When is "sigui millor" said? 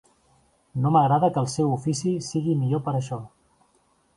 2.29-2.83